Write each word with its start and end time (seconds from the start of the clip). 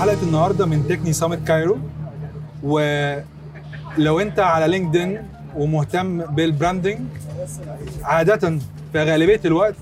حلقة 0.00 0.22
النهارده 0.22 0.66
من 0.66 0.88
Techne 0.88 1.12
Summit 1.12 1.46
Cairo. 1.48 1.78
ولو 2.62 4.20
انت 4.20 4.38
على 4.38 4.68
LinkedIn 4.68 5.22
ومهتم 5.56 6.18
بال 6.26 6.40
branding 6.40 6.98
عادة 8.02 8.58
في 8.92 9.04
غالبية 9.04 9.40
الوقت 9.44 9.74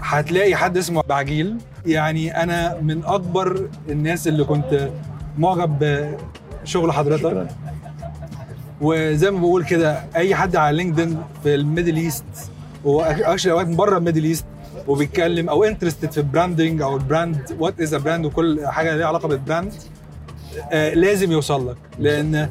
هتلاقي 0.00 0.56
حد 0.56 0.76
اسمه 0.76 1.02
باعقيل. 1.08 1.56
يعني 1.86 2.42
أنا 2.42 2.80
من 2.80 3.04
أكبر 3.04 3.68
الناس 3.88 4.28
اللي 4.28 4.44
كنت 4.44 4.90
معجب 5.38 5.78
بشغل 6.64 6.92
حضرتك. 6.92 7.22
شكرا. 7.22 7.48
وزي 8.80 9.30
ما 9.30 9.38
بقول 9.38 9.64
كده 9.64 10.04
أي 10.16 10.34
حد 10.34 10.56
على 10.56 10.76
LinkedIn 10.76 11.22
في 11.42 11.54
ال 11.54 11.60
Middle 11.60 11.96
East 11.96 12.24
و 12.84 12.92
actually 12.92 13.52
اوقات 13.52 13.66
بره 13.66 13.98
ال 13.98 14.02
Middle 14.02 14.24
East 14.24 14.44
وبيتكلم 14.88 15.48
أو 15.48 15.64
interested 15.64 16.12
في 16.12 16.18
ال 16.18 16.25
branding 16.25 16.82
أو 16.82 16.96
ال 16.96 17.06
brand 17.06 17.56
what 17.58 17.80
is 17.80 17.94
brand 17.94 18.24
وكل 18.26 18.66
حاجة 18.66 18.96
ليها 18.96 19.06
علاقة 19.06 19.28
بالبراند 19.28 19.72
آه 20.72 20.94
لازم 20.94 21.32
يوصل 21.32 21.70
لك. 21.70 21.76
لأن 21.98 22.50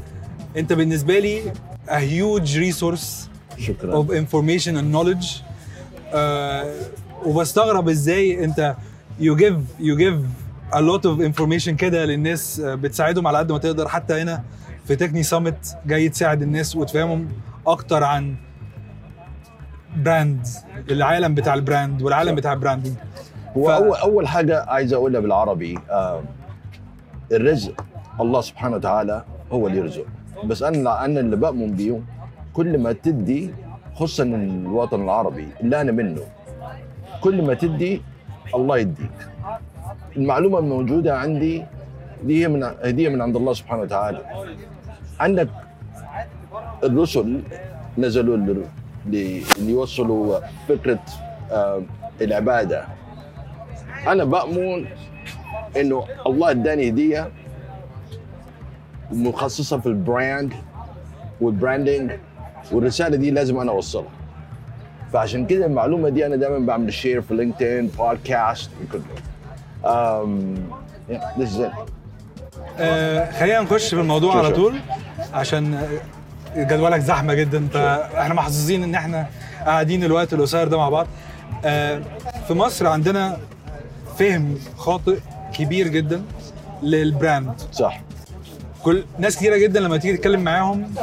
أنت 0.57 0.73
بالنسبة 0.73 1.19
لي 1.19 1.41
a 1.87 1.91
huge 1.99 2.49
resource 2.57 3.05
شكرا. 3.59 4.03
of 4.03 4.05
information 4.11 4.71
and 4.77 4.95
knowledge. 4.95 5.27
آه 6.13 6.73
وبستغرب 7.25 7.89
إزاي 7.89 8.43
أنت 8.43 8.75
you 9.21 9.35
give 9.35 9.81
you 9.81 9.95
give 9.99 10.19
a 10.73 10.79
lot 10.81 11.01
of 11.05 11.21
information 11.31 11.69
كده 11.69 12.05
للناس 12.05 12.59
آه، 12.59 12.75
بتساعدهم 12.75 13.27
على 13.27 13.37
قد 13.37 13.51
ما 13.51 13.57
تقدر. 13.57 13.87
حتى 13.87 14.13
هنا 14.21 14.43
في 14.87 14.95
Techne 14.95 15.23
Summit 15.23 15.77
جاي 15.85 16.09
تساعد 16.09 16.41
الناس 16.41 16.75
وتفهمهم 16.75 17.27
أكتر 17.67 18.03
عن 18.03 18.35
brand 20.03 20.47
العالم 20.91 21.35
بتاع 21.35 21.53
ال 21.53 21.61
brand 21.61 22.01
والعالم. 22.01 22.35
بتاع 22.35 22.53
ال 22.53 22.58
branding 22.58 22.93
هو 23.57 23.67
ف- 23.67 23.69
اول 23.69 23.95
أول 23.97 24.27
حاجة 24.27 24.63
عايز 24.67 24.93
أقولها 24.93 25.21
بالعربي 25.21 25.79
آه 25.89 26.21
الرزق. 27.31 27.85
الله 28.21 28.41
سبحانه 28.41 28.75
وتعالى 28.75 29.23
هو 29.51 29.67
اللي 29.67 29.77
يرزق. 29.77 30.05
بس 30.45 30.63
أنا 30.63 31.05
أنا 31.05 31.19
اللي 31.19 31.35
بأمن 31.35 31.71
بيه 31.71 31.99
كل 32.53 32.77
ما 32.77 32.91
تدي 32.91 33.53
خصوصا 33.95 34.23
الوطن 34.23 35.03
العربي 35.03 35.47
اللي 35.61 35.81
أنا 35.81 35.91
منه 35.91 36.21
كل 37.21 37.41
ما 37.41 37.53
تدي 37.53 38.01
الله 38.55 38.77
يديك. 38.77 39.17
المعلومة 40.17 40.59
الموجودة 40.59 41.17
عندي 41.19 41.63
دي 42.23 42.43
هي 42.43 42.47
من 42.47 42.63
هديه 42.63 43.09
من 43.09 43.21
عند 43.21 43.35
الله 43.35 43.53
سبحانه 43.53 43.81
وتعالى. 43.81 44.21
عندك 45.19 45.49
الرسل 46.83 47.41
نزلوا 47.97 48.35
ليوصلوا 49.59 50.39
فكرة 50.67 50.99
العبادة 52.21 52.85
أنا 54.07 54.23
بأمن 54.23 54.85
إنه 55.77 56.03
الله 56.27 56.51
إداني 56.51 56.89
هديه 56.89 57.31
مخصصة 59.11 59.77
في 59.79 59.85
ال 59.85 59.96
brand 59.96 60.53
وال 61.41 61.55
branding 61.55 62.11
والرسالة 62.71 63.17
دي 63.17 63.31
لازم 63.31 63.57
أنا 63.59 63.71
أوصلها 63.71 64.09
فعشان 65.13 65.45
كده 65.45 65.65
المعلومة 65.65 66.09
دي 66.09 66.25
أنا 66.25 66.35
دايما 66.35 66.59
بعمل 66.65 66.93
share 66.93 67.21
في 67.21 67.33
LinkedIn 67.35 67.87
بودكاست 67.87 68.69
وكله 68.83 69.03
yeah, 71.09 71.39
this 71.39 71.49
is 71.49 71.59
it. 71.59 71.89
آه 72.79 73.31
خلينا 73.31 73.59
نخش 73.61 73.93
في 73.95 74.01
الموضوع 74.01 74.37
على. 74.37 74.51
طول 74.51 74.75
عشان 75.33 75.87
جدولك 76.55 76.99
زحمة 76.99 77.33
جدا 77.33 77.67
فاحنا 77.67 78.33
محظوظين 78.33 78.83
إن 78.83 78.95
إحنا 78.95 79.27
قاعدين 79.65 80.03
الوقت 80.03 80.33
القصير 80.33 80.67
ده 80.67 80.77
مع 80.77 80.89
بعض. 80.89 81.07
آه 81.65 82.01
في 82.47 82.53
مصر 82.53 82.87
عندنا 82.87 83.37
فهم 84.19 84.57
خاطئ 84.77 85.19
كبير 85.53 85.87
جدا 85.87 86.21
لل 86.83 87.03
brand. 87.03 87.61
صح. 87.71 88.01
كل 88.83 89.03
ناس 89.19 89.35
كتيرة 89.35 89.57
جدا 89.57 89.79
لما 89.79 89.97
تيجي 89.97 90.17
تتكلم 90.17 90.41
معاهم 90.41 90.93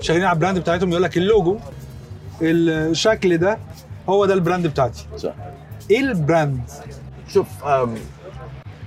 شغالين 0.00 0.24
على 0.24 0.34
ال 0.34 0.38
brand 0.38 0.58
بتاعتهم 0.58 0.90
يقول 0.90 1.02
لك 1.02 1.16
اللوجو 1.16 1.58
الشكل 2.42 3.38
ده 3.38 3.58
هو 4.08 4.26
ده 4.26 4.34
ال 4.34 4.39
brand 4.39 4.66
بتاعتي. 4.66 5.06
صح. 5.16 5.32
إيه 5.90 6.00
ال 6.00 6.09
brand؟ 6.09 6.60
شوف 7.28 7.46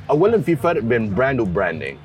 اولا 0.09 0.41
في 0.41 0.55
فرق 0.55 0.81
بين 0.81 1.15
brand 1.15 1.39
و 1.39 1.45
branding 1.45 1.97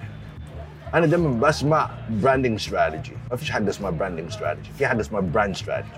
أنا 0.94 1.06
دايما 1.06 1.40
بسمع 1.48 1.90
branding 2.10 2.54
strategy 2.54 3.12
ما 3.30 3.36
فيش 3.36 3.50
حاجة 3.50 3.68
اسمها 3.70 3.90
branding 3.90 4.26
strategy 4.26 4.70
في 4.78 4.86
حاجة 4.86 5.00
اسمها 5.00 5.20
brand 5.20 5.54
strategy 5.54 5.96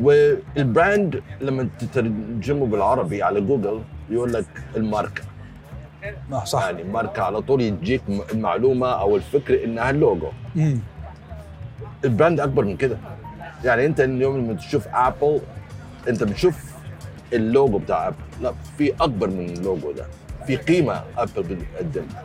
وال 0.00 0.35
brand 0.35 1.22
لما 1.40 1.68
تترجمه 1.78 2.66
بالعربي 2.66 3.22
على 3.22 3.40
جوجل 3.40 3.82
يقول 4.10 4.32
لك 4.32 4.44
الماركة. 4.76 5.22
آه 6.32 6.44
صح. 6.44 6.64
يعني 6.64 6.84
ماركة 6.84 7.22
على 7.22 7.42
طول 7.42 7.60
يجيك 7.60 8.02
المعلومة 8.32 8.86
أو 8.86 9.16
الفكرة 9.16 9.64
إنها 9.64 9.90
اللوجو. 9.90 10.28
مم. 10.56 10.78
ال 12.04 12.10
brand 12.10 12.40
أكبر 12.40 12.64
من 12.64 12.76
كده. 12.76 12.98
يعني 13.64 13.86
أنت 13.86 14.00
اليوم 14.00 14.38
لما 14.38 14.54
تشوف 14.54 14.88
Apple 14.88 15.40
أنت 16.08 16.22
بتشوف 16.24 16.72
اللوجو 17.32 17.78
بتاع 17.78 18.08
Apple 18.08 18.16
لا 18.42 18.52
في 18.78 18.92
أكبر 19.00 19.30
من 19.30 19.44
اللوجو 19.50 19.92
ده. 19.92 20.06
في 20.46 20.56
قيمة 20.56 21.02
Apple 21.18 21.42
بتقدمها. 21.42 22.24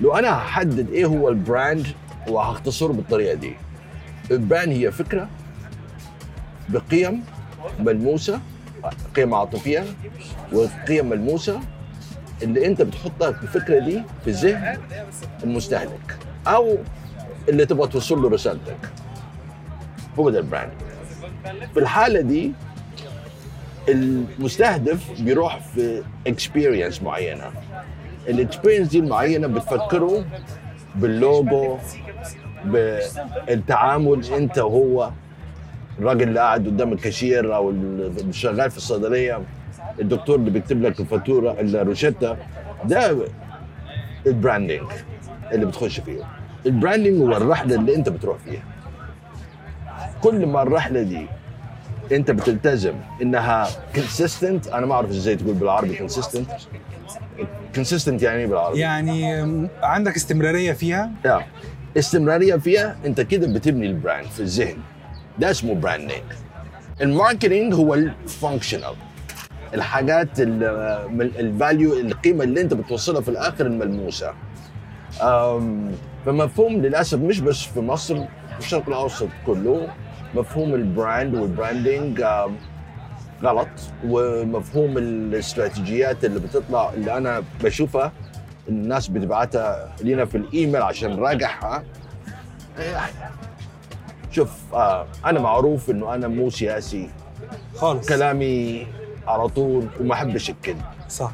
لو 0.00 0.14
أنا 0.14 0.36
هحدد 0.38 0.90
إيه 0.90 1.06
هو 1.06 1.28
ال 1.28 1.38
brand 1.38 1.86
وهختصره 2.28 2.92
بالطريقة 2.92 3.34
دي. 3.34 3.54
ال 4.30 4.36
brand 4.36 4.68
هي 4.72 4.92
فكرة 4.92 5.28
بقيم 6.68 7.24
ملموسة 7.80 8.40
قيم 9.16 9.34
عاطفية 9.34 9.84
وقيم 10.52 11.08
ملموسة 11.08 11.60
اللي 12.42 12.66
أنت 12.66 12.82
بتحطها 12.82 13.32
في 13.32 13.42
الفكرة 13.42 13.78
دي 13.78 14.02
في 14.24 14.30
ذهن 14.30 14.78
المستهلك 15.44 16.18
أو 16.46 16.78
اللي 17.48 17.66
تبغى 17.66 17.88
توصل 17.88 18.22
له 18.22 18.28
رسالتك. 18.30 18.76
هو 20.18 20.30
ده 20.30 20.38
ال 20.38 20.44
brand 20.44 20.72
في 21.74 21.80
الحالة 21.80 22.20
دي 22.20 22.52
المستهدف 23.88 25.20
بيروح 25.20 25.60
في 25.74 26.02
experience 26.26 27.02
معينة. 27.02 27.50
ال 28.28 28.33
experience 28.33 28.88
دي 28.88 28.98
المعينه 28.98 29.46
بتفكره 29.46 30.24
باللوجو 30.96 31.76
بالتعامل 32.64 34.24
أنت 34.24 34.58
وهو 34.58 35.10
الراجل 35.98 36.28
اللي 36.28 36.40
قاعد 36.40 36.66
قدام 36.66 36.92
الكاشير 36.92 37.54
أو 37.56 37.70
اللي 37.70 38.32
شغال 38.32 38.70
في 38.70 38.76
الصيدلية 38.76 39.40
الدكتور 40.00 40.36
اللي 40.36 40.50
بيكتب 40.50 40.82
لك 40.82 41.00
الفاتورة 41.00 41.52
الروشتة 41.60 42.36
ده 42.84 43.16
ال 44.26 44.32
branding 44.32 44.82
اللي 45.52 45.66
بتخش 45.66 46.00
فيه. 46.00 46.22
ال 46.66 46.72
branding 46.72 47.20
هو 47.22 47.36
الرحلة 47.36 47.74
اللي 47.74 47.94
أنت 47.96 48.08
بتروح 48.08 48.36
فيها. 48.38 48.62
كل 50.22 50.46
ما 50.46 50.62
الرحلة 50.62 51.02
دي 51.02 51.26
انت 52.12 52.30
بتلتزم 52.30 52.94
انها 53.22 53.68
consistent 53.94 54.66
أنا 54.66 54.86
ما 54.86 54.94
اعرف 54.94 55.10
إزاي 55.10 55.36
تقول 55.36 55.54
بالعربي 55.54 55.96
consistent 55.96 56.50
consistent 57.74 58.22
يعني 58.22 58.38
إيه 58.38 58.46
بالعربي؟ 58.46 58.78
يعني 58.78 59.68
عندك 59.82 60.16
استمرارية 60.16 60.72
فيها؟ 60.72 61.10
yeah. 61.26 61.42
استمرارية 61.98 62.56
فيها 62.56 62.96
انت 63.06 63.20
كده 63.20 63.46
بتبني 63.54 63.86
ال 63.86 63.93
brand 63.93 64.26
في 64.26 64.40
الذهن. 64.40 64.76
ده 65.38 65.50
اسمه 65.50 65.74
branding 65.74 66.22
ال 67.00 67.07
marketing 67.07 67.74
هو 67.74 67.94
ال 67.94 68.03
functional 68.03 68.94
الحاجات 69.74 70.28
ال 70.40 70.65
value 70.65 71.92
القيمة 71.92 72.44
اللي 72.44 72.60
انت 72.60 72.74
بتوصلها 72.74 73.20
في 73.20 73.28
الآخر 73.28 73.66
الملموسة. 73.66 74.32
فمفهوم 76.26 76.72
للأسف 76.82 77.18
مش 77.18 77.40
بس 77.40 77.62
في 77.62 77.80
مصر 77.80 78.16
في 78.16 78.58
الشرق 78.58 78.88
الأوسط 78.88 79.28
كله. 79.46 79.88
مفهوم 80.34 80.74
ال 80.74 80.84
brand 80.84 81.34
وال 81.34 81.52
branding 81.52 82.24
غلط. 83.42 83.68
ومفهوم 84.06 84.98
الاستراتيجيات 84.98 86.24
اللي 86.24 86.40
بتطلع 86.40 86.92
اللي 86.94 87.16
أنا 87.16 87.42
بشوفها 87.64 88.12
الناس 88.68 89.08
بتبعتها 89.08 89.92
لينا 90.02 90.24
في 90.24 90.36
الإيميل 90.36 90.82
عشان 90.82 91.10
نراجعها. 91.10 91.84
شوف 94.30 94.74
آه 94.74 95.06
أنا 95.26 95.40
معروف 95.40 95.90
إنه 95.90 96.14
أنا 96.14 96.28
مو 96.28 96.50
سياسي. 96.50 97.10
خالص. 97.76 98.08
كلامي 98.08 98.86
على 99.26 99.48
طول 99.48 99.86
وما 100.00 100.14
أحبش 100.14 100.50
الكذب. 100.50 100.82
صح. 101.08 101.32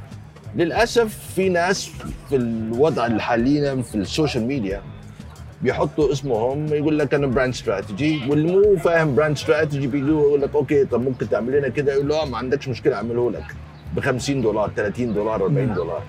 للأسف 0.57 1.19
في 1.35 1.49
ناس 1.49 1.91
في 2.29 2.37
الوضع 2.37 3.07
اللي 3.07 3.23
حاليا 3.23 3.83
في 3.83 3.95
ال 3.95 4.02
social 4.02 4.47
media 4.47 4.83
بيحطوا 5.63 6.13
اسمهم 6.13 6.67
يقول 6.67 6.99
لك 6.99 7.15
أنا 7.15 7.27
brand 7.27 7.53
strategist 7.53 8.31
واللي 8.31 8.53
مو 8.53 8.77
فاهم 8.77 9.15
brand 9.15 9.37
strategy 9.37 9.87
بيجي 9.87 10.09
يقول 10.09 10.41
لك 10.43 10.55
okay 10.55 10.85
طب 10.85 11.03
ممكن 11.03 11.29
تعمل 11.29 11.59
لنا 11.59 11.69
كده؟ 11.69 11.93
يقول 11.93 12.09
له 12.09 12.23
آه، 12.23 12.25
ما 12.25 12.39
عندكش 12.39 12.69
مشكلة 12.69 12.97
أعمله 12.97 13.31
لك 13.31 13.45
ب 13.97 14.01
50 14.01 14.43
دولار 14.43 14.71
30 14.77 15.15
دولار 15.15 15.43
40 15.43 15.75
دولار. 15.75 16.03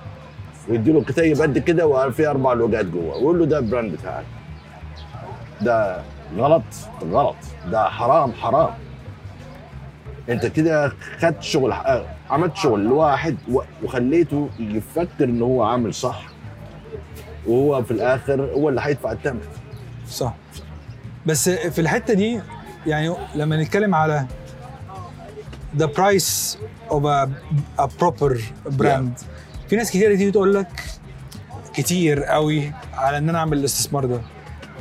ويدي 0.70 0.92
له 0.92 1.04
كتيب 1.04 1.42
قد 1.42 1.58
كده 1.58 1.88
وفي 1.88 2.28
أربع 2.28 2.54
لوجات 2.54 2.86
جوه. 2.86 3.16
ويقول 3.16 3.40
له 3.40 3.46
ده 3.46 3.60
ال 3.60 3.65
brand 3.65 3.92
بتاعك. 3.94 4.26
ده 5.62 6.02
غلط 6.38 6.64
غلط. 7.12 7.36
ده 7.72 7.84
حرام 7.84 8.32
حرام. 8.32 8.70
أنت 10.30 10.46
كده 10.46 10.92
خدت 11.20 11.44
شغل 11.44 11.72
آه، 11.72 12.06
عملت 12.30 12.56
شغل 12.56 12.84
لواحد 12.84 13.38
وخليته 13.84 14.50
يفكر 14.60 15.24
ان 15.24 15.42
هو 15.42 15.64
عامل 15.64 15.94
صح. 15.94 16.24
وهو 17.48 17.84
في 17.84 17.92
الآخر 17.92 18.42
هو 18.42 18.70
اللي 18.70 18.82
هيدفع 18.84 19.12
الثمن 19.12 19.40
صح. 20.10 20.36
بس 21.26 21.50
في 21.50 21.82
الحتة 21.82 22.14
دي 22.14 22.40
يعني 22.88 23.14
لما 23.36 23.62
نتكلم 23.64 23.96
على 23.96 24.26
the 25.80 25.86
price 25.88 26.58
of 26.90 27.04
a, 27.04 27.28
a 27.82 27.88
proper 28.02 28.34
brand 28.80 29.24
في 29.70 29.76
ناس 29.76 29.90
كتير 29.90 30.16
تيجي 30.16 30.32
تقول 30.32 30.54
لك 30.54 30.84
كتير 31.74 32.24
قوي 32.24 32.72
على 32.94 33.18
إن 33.18 33.30
أنا 33.30 33.38
أعمل 33.40 33.58
الاستثمار 33.58 34.06
ده. 34.06 34.22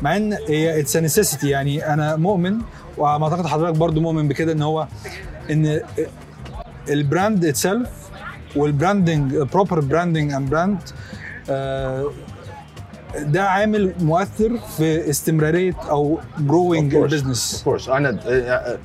مع 0.02 0.16
إن 0.16 0.32
هي 0.32 0.80
it's 0.80 0.96
necessity 0.96 1.48
يعني 1.48 1.92
أنا 1.92 2.16
مؤمن 2.16 2.58
وما 2.98 3.24
اعتقد 3.24 3.46
حضرتك 3.46 3.78
برضو 3.78 4.00
مؤمن 4.00 4.28
بكده 4.28 4.52
إن 4.52 4.62
هو 4.62 4.88
إن 5.50 5.80
ال 6.88 6.97
brand 6.97 7.44
itself 7.44 7.90
وال 8.56 8.72
branding 8.72 9.34
proper 9.36 9.80
branding 9.80 10.32
and 10.32 10.50
brand 10.50 10.78
ده 13.26 13.42
عامل 13.48 13.92
مؤثر 14.00 14.58
في 14.58 15.10
استمرارية 15.10 15.74
أو 15.90 16.18
growing. 16.40 16.94
ال 16.94 17.02
business 17.02 17.64
Of 17.64 17.68
course. 17.70 17.88
أنا 17.88 18.18
آه، 18.26 18.78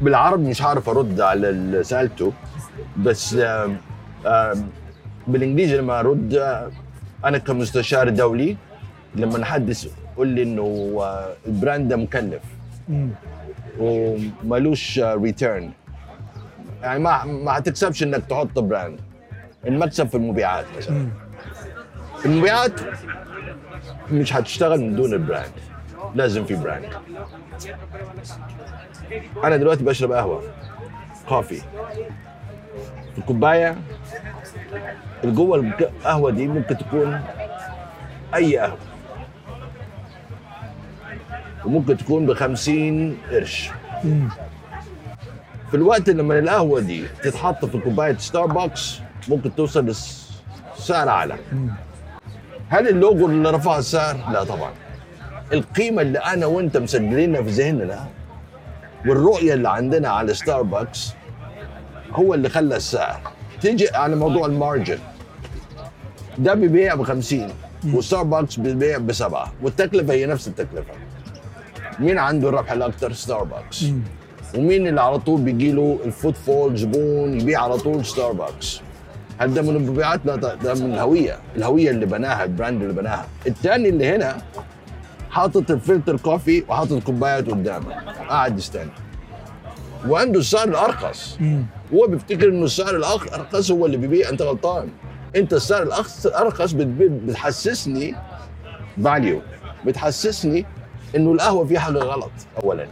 بالعربي 0.00 0.48
مش 0.48 0.62
عارف 0.62 0.88
أرد 0.88 1.20
على 1.20 1.48
اللي 1.50 1.84
سألته 1.84 2.32
بس 2.96 3.36
بالإنجليزي 5.26 5.76
لما 5.76 6.00
أرد 6.00 6.34
آه، 6.34 6.70
أنا 7.24 7.38
كمستشار 7.38 8.08
دولي 8.08 8.56
لما 9.14 9.38
حد 9.38 9.86
يقول 10.16 10.28
لي 10.28 10.42
إنه 10.42 10.96
آه، 11.00 11.32
ال 11.46 11.53
brand 11.53 11.88
ده 11.88 11.96
مكلف 11.96 12.42
ومالوش 13.78 15.00
return 15.04 15.70
يعني 16.82 16.98
ما 16.98 17.24
ما 17.24 17.58
هتكسبش 17.58 18.02
إنك 18.02 18.22
تحط 18.28 18.58
brand 18.58 18.98
المكسب 19.66 20.08
في 20.08 20.14
المبيعات 20.14 20.64
مثلا. 20.78 21.08
المبيعات 22.24 22.72
مش 24.12 24.32
هتشتغل 24.32 24.80
من 24.80 24.96
دون 24.96 25.12
ال 25.12 25.18
brand. 25.18 25.52
لازم 26.14 26.44
في 26.44 26.54
brand. 26.56 26.88
أنا 29.44 29.56
دلوقتي 29.56 29.84
بشرب 29.84 30.12
قهوة 30.12 30.42
coffee 31.28 31.56
في 33.12 33.18
الكوباية 33.18 33.76
اللي 35.24 35.34
جوه 35.34 35.56
القهوة 35.58 36.30
دي 36.30 36.48
ممكن 36.48 36.76
تكون 36.76 37.20
أي 38.34 38.58
قهوة. 38.58 38.78
وممكن 41.64 41.96
تكون 41.96 42.26
ب 42.26 42.32
50 42.32 43.18
قرش. 43.30 43.70
في 45.70 45.74
الوقت 45.74 46.10
لما 46.10 46.38
القهوة 46.38 46.80
دي 46.80 47.04
تتحط 47.22 47.64
في 47.64 47.78
كوبايه 47.78 48.16
ستاربكس 48.16 49.00
ممكن 49.28 49.54
توصل 49.54 49.86
لسعر 49.86 51.08
أعلى. 51.08 51.36
هل 52.68 52.88
اللوجو 52.88 53.26
اللي 53.26 53.50
رفع 53.50 53.78
السعر؟ 53.78 54.16
لا 54.32 54.44
طبعا. 54.44 54.70
القيمة 55.52 56.02
اللي 56.02 56.18
أنا 56.18 56.46
وأنت 56.46 56.76
مسجلينها 56.76 57.42
في 57.42 57.48
ذهننا 57.50 58.06
والرؤية 59.06 59.54
اللي 59.54 59.68
عندنا 59.68 60.08
على 60.08 60.34
ستاربكس 60.34 61.12
هو 62.12 62.34
اللي 62.34 62.48
خلى 62.48 62.76
السعر. 62.76 63.20
تيجي 63.60 63.88
على 63.94 64.16
موضوع 64.16 64.46
ال 64.46 64.53
margin. 64.53 64.98
ده 66.38 66.54
بيبيع 66.54 66.94
ب 66.94 67.02
50 67.02 67.48
وستاربكس 67.94 68.56
بيبيع 68.56 68.98
بسبعة 68.98 69.52
والتكلفة 69.62 70.12
هي 70.12 70.26
نفس 70.26 70.48
التكلفة. 70.48 70.92
مين 71.98 72.18
عنده 72.18 72.48
الربح 72.48 72.72
الاكثر 72.72 73.12
ستاربكس 73.12 73.84
ومين 74.56 74.86
اللي 74.86 75.00
على 75.00 75.18
طول 75.18 75.40
بيجي 75.40 75.72
له 75.72 75.98
ال 76.04 76.36
footfall 76.36 76.76
زبون 76.76 77.40
يبيع 77.40 77.62
على 77.62 77.76
طول 77.78 78.06
ستاربكس 78.06 78.80
ده 79.46 79.62
من 79.62 79.76
المبيعات؟ 79.76 80.20
لا 80.24 80.36
ده 80.36 80.74
من 80.74 80.94
الهوية، 80.94 81.38
الهوية 81.56 81.90
اللي 81.90 82.06
بناها 82.06 82.44
ال 82.44 82.50
brand 82.50 82.82
اللي 82.82 82.94
بناها، 82.94 83.26
الثاني 83.46 83.88
اللي 83.88 84.16
هنا 84.16 84.36
حاطط 85.30 85.70
ال 85.70 85.77
filter 85.77 86.16
coffee 86.16 86.64
وحاطط 86.68 87.02
كوبايات 87.02 87.46
قدامه. 87.46 87.94
قاعد 88.28 88.58
يستنى. 88.58 88.90
وعنده 90.08 90.38
السعر 90.38 90.68
الأرخص. 90.68 91.38
هو 91.94 92.06
بيفتكر 92.06 92.48
إنه 92.48 92.64
السعر 92.64 92.96
الأرخص 92.96 93.70
هو 93.70 93.86
اللي 93.86 93.96
بيبيع 93.96 94.28
أنت 94.28 94.42
غلطان. 94.42 94.88
أنت 95.36 95.52
السعر 95.52 95.82
الأرخص 95.82 96.72
بتحسسني 96.72 98.14
value 99.04 99.40
بتحسسني 99.86 100.66
إنه 101.16 101.32
القهوة 101.32 101.64
فيها 101.64 101.80
حاجة 101.80 101.98
غلط 101.98 102.30
اولا. 102.62 102.86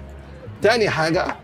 تاني 0.62 0.88
حاجة 0.88 1.36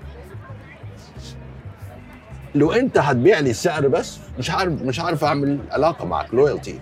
لو 2.54 2.72
انت 2.72 2.98
هتبيع 2.98 3.38
لي 3.38 3.50
السعر 3.50 3.88
بس 3.88 4.18
مش 4.38 4.50
عارف 4.50 4.72
مش 4.82 5.00
عارف 5.00 5.24
اعمل 5.24 5.58
علاقة 5.70 6.04
معك 6.04 6.34
loyalty 6.34 6.80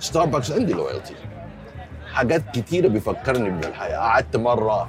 ستاربكس 0.00 0.52
عندي 0.52 0.72
loyalty 0.72 1.14
حاجات 2.12 2.42
كتيرة 2.54 2.88
بيفكرني 2.88 3.50
بالحياة. 3.50 3.98
قعدت 3.98 4.36
مرة 4.36 4.88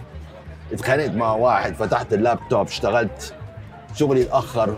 اتخانقت 0.74 1.12
مع 1.12 1.32
واحد 1.32 1.74
فتحت 1.74 2.14
اللابتوب 2.14 2.68
اشتغلت 2.68 3.34
شغلي 3.96 4.22
اتاخر 4.24 4.78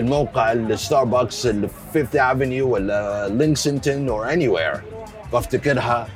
الموقع 0.00 0.52
الستاربكس 0.52 1.46
اللي 1.46 1.68
في 1.68 1.74
Fifth 1.92 2.16
Avenue 2.16 2.68
ولا 2.74 3.28
Lexington 3.28 4.08
or 4.08 4.32
anywhere 4.32 4.80
بفتكرها 5.32 6.06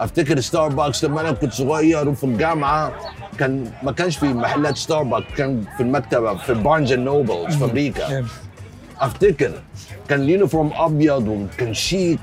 افتكر 0.00 0.40
ستاربكس 0.40 1.04
لما 1.04 1.20
أنا 1.20 1.32
كنت 1.32 1.52
صغير 1.52 2.08
وفي 2.08 2.24
الجامعة. 2.24 2.92
كان 3.42 3.70
ما 3.82 3.92
كانش 3.92 4.16
في 4.16 4.26
محلات 4.26 4.76
ستاربكس 4.76 5.34
كان 5.36 5.64
في 5.76 5.82
المكتبة 5.82 6.34
في 6.34 6.54
Barnes 6.54 6.92
and 6.92 7.02
Nobles 7.02 7.56
في 7.56 7.64
أمريكا 7.64 8.24
أفتكر 9.00 9.52
كان 10.08 10.20
ال 10.20 10.26
uniform 10.26 10.70
أبيض 10.74 11.28
وكان 11.28 11.74
شيك 11.74 12.18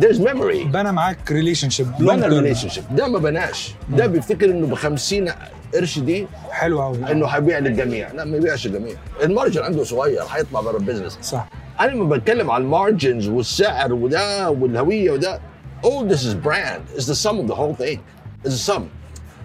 there's 0.00 0.18
memory. 0.18 0.66
بنى 0.66 0.92
معاك 0.92 1.32
relationship 1.32 1.86
بنى 1.98 2.26
relationship 2.26 2.84
ده 2.96 3.08
ما 3.08 3.18
بناش. 3.18 3.74
ده 3.88 4.06
بيفتكر 4.06 4.50
إنه 4.50 4.66
ب 4.66 4.74
50 4.74 5.28
قرش 5.74 5.98
دي 5.98 6.26
حلو 6.50 6.82
قوي 6.82 7.12
إنه 7.12 7.26
هيبيع 7.26 7.58
للجميع. 7.58 8.12
لا 8.12 8.24
ما 8.24 8.36
يبيعش 8.36 8.66
الجميع. 8.66 8.94
ال 9.22 9.28
margin 9.28 9.62
عنده 9.62 9.84
صغير 9.84 10.22
هيطلع 10.30 10.60
بره 10.60 10.76
ال 10.76 10.81
business 10.81 11.18
صح. 11.22 11.48
أنا 11.80 11.90
لما 11.90 12.16
بتكلم 12.16 12.50
على 12.50 12.64
ال 12.64 12.72
margins 12.72 13.28
والسعر 13.28 13.92
وده 13.92 14.50
والهوية 14.50 15.10
وده 15.10 15.40
all 15.84 16.12
this 16.12 16.20
is 16.20 16.34
brand. 16.46 16.98
Is 17.00 17.06
the 17.06 17.14
sum 17.14 17.38
of 17.40 17.46
the 17.48 17.54
whole 17.54 17.74
thing. 17.84 17.98
Is 18.44 18.52
the 18.52 18.72
sum. 18.72 18.82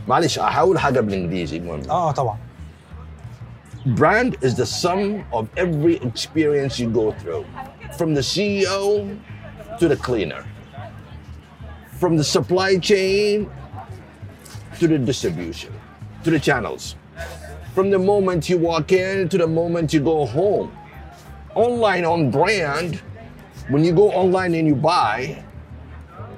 معلش 0.09 0.39
هحاول 0.39 0.79
حاجه 0.79 1.01
بالانجليزي 1.01 1.61
مهم 1.61 1.91
اه 1.91 2.13
طبعا 2.13 2.37
brand 3.87 4.33
is 4.43 4.55
the 4.55 4.67
sum 4.67 5.25
of 5.33 5.45
every 5.57 5.97
experience 6.09 6.79
you 6.79 6.89
go 6.89 7.13
through 7.21 7.45
from 7.99 8.15
the 8.15 8.23
CEO 8.23 9.19
to 9.79 9.89
the 9.89 9.97
cleaner 9.97 10.43
from 12.01 12.17
the 12.17 12.25
supply 12.25 12.79
chain 12.79 13.51
to 14.81 14.89
the 14.89 14.99
distribution 14.99 15.73
to 16.25 16.31
the 16.31 16.41
channels 16.49 16.97
from 17.75 17.91
the 17.91 17.99
moment 17.99 18.49
you 18.49 18.57
walk 18.59 18.93
in 18.93 19.29
to 19.29 19.37
the 19.39 19.47
moment 19.47 19.93
you 19.93 20.01
go 20.01 20.25
home 20.25 20.69
online 21.55 22.05
on 22.05 22.31
brand 22.31 23.01
when 23.69 23.85
you 23.85 23.93
go 23.93 24.11
online 24.13 24.55
and 24.55 24.67
you 24.67 24.75
buy 24.75 25.43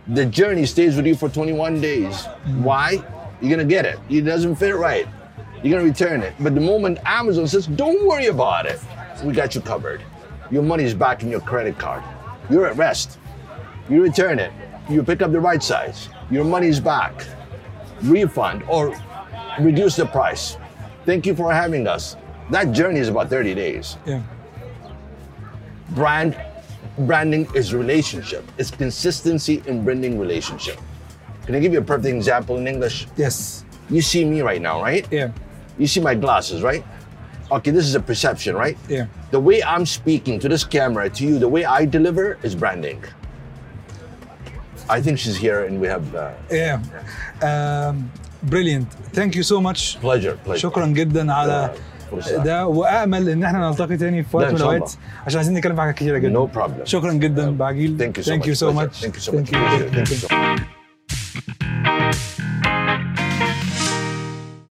the 0.08 0.24
journey 0.24 0.66
stays 0.66 0.96
with 0.96 1.06
you 1.06 1.14
for 1.14 1.28
21 1.28 1.80
days 1.80 2.26
why 2.68 3.02
You're 3.41 3.51
gonna 3.51 3.67
get 3.67 3.85
it 3.85 3.99
it 4.09 4.21
doesn't 4.21 4.55
fit 4.55 4.75
right 4.75 5.07
you're 5.63 5.77
gonna 5.77 5.87
return 5.89 6.21
it. 6.23 6.33
But 6.39 6.55
the 6.55 6.61
moment 6.61 6.97
Amazon 7.05 7.47
says, 7.47 7.67
don't 7.67 8.07
worry 8.07 8.27
about 8.27 8.65
it, 8.65 8.79
we 9.23 9.31
got 9.33 9.53
you 9.53 9.61
covered. 9.61 10.01
Your 10.49 10.63
money 10.63 10.83
is 10.83 10.93
back 10.93 11.21
in 11.21 11.29
your 11.29 11.39
credit 11.39 11.77
card. 11.77 12.03
You're 12.49 12.65
at 12.65 12.75
rest. 12.77 13.19
You 13.89 14.01
return 14.01 14.39
it. 14.39 14.51
You 14.89 15.03
pick 15.03 15.21
up 15.21 15.31
the 15.31 15.39
right 15.39 15.61
size. 15.61 16.09
Your 16.31 16.43
money 16.43 16.67
is 16.67 16.79
back. 16.79 17.25
Refund 18.01 18.63
or 18.67 18.95
reduce 19.59 19.95
the 19.95 20.05
price. 20.05 20.57
Thank 21.05 21.25
you 21.25 21.35
for 21.35 21.53
having 21.53 21.87
us. 21.87 22.17
That 22.49 22.71
journey 22.71 22.99
is 22.99 23.09
about 23.09 23.29
30 23.29 23.53
days. 23.55 23.97
yeah. 24.05 24.23
Brand 25.91 26.39
branding 26.97 27.47
is 27.53 27.73
relationship. 27.73 28.43
It's 28.57 28.71
consistency 28.71 29.61
in 29.67 29.83
branding 29.83 30.17
relationship. 30.17 30.79
Can 31.46 31.54
I 31.54 31.60
give 31.64 31.72
you 31.74 31.80
a 31.86 31.88
perfect 31.92 32.14
example 32.20 32.54
in 32.60 32.64
English? 32.74 32.96
yes 33.24 33.36
You 33.96 34.02
see 34.10 34.22
me 34.32 34.38
right 34.50 34.62
now, 34.68 34.76
right? 34.90 35.04
yeah 35.18 35.28
You 35.82 35.86
see 35.92 36.00
my 36.10 36.14
glasses, 36.24 36.58
right? 36.70 36.84
Okay, 37.56 37.70
this 37.76 37.84
is 37.90 37.94
a 38.02 38.04
perception, 38.10 38.52
right? 38.64 38.76
yeah 38.96 39.06
The 39.36 39.40
way 39.48 39.58
I'm 39.72 39.84
speaking 39.98 40.36
to 40.42 40.46
this 40.52 40.62
camera, 40.76 41.04
to 41.18 41.22
you, 41.28 41.34
the 41.46 41.52
way 41.56 41.62
I 41.78 41.80
deliver 41.96 42.26
is 42.46 42.52
branding. 42.62 43.00
I 44.96 44.98
think 45.04 45.14
she's 45.22 45.36
here 45.46 45.58
and 45.66 45.74
we 45.82 45.86
have 45.94 46.06
uh, 46.14 46.30
yeah 46.62 46.76
um, 47.48 47.94
brilliant 48.54 48.86
thank 49.18 49.30
you 49.38 49.42
so 49.52 49.56
much 49.68 49.80
pleasure, 50.06 50.34
pleasure. 50.46 50.60
شكرا 50.68 50.86
جدا 50.86 51.32
على 51.32 51.70
فرصة. 52.10 52.42
ده 52.44 52.66
وامل 52.66 53.28
ان 53.28 53.44
احنا 53.44 53.68
نلتقي 53.68 53.96
تاني 53.96 54.22
في 54.22 54.36
وقت 54.36 54.44
لا، 54.46 54.50
من 54.50 54.54
إن 54.54 54.58
شاء 54.60 54.70
الاوقات 54.70 54.92
عشان 55.26 55.36
عايزين 55.38 55.54
نتكلم 55.54 55.74
في 55.74 55.80
حاجات 55.80 55.94
كتيره 55.94 56.18
جدا 56.18 56.34
No 56.44 56.56
problem. 56.58 56.84
شكرا 56.84 57.12
جدا 57.12 57.50
بعجيل 57.50 57.98
Thank 58.00 58.18
you 58.18 58.22
so 58.24 58.30
thank 58.30 58.42
much. 58.42 58.46
you 58.46 58.54
so 58.54 58.66
Pleasure. 58.66 58.86
much 58.86 59.02
Thank 59.02 59.14
you 59.16 59.20
so 59.20 59.32
much. 59.32 59.48
Thank 59.50 59.50
you. 59.50 59.90
Thank 59.96 60.10
you 60.10 60.16
so 60.16 60.28
much. 60.34 60.79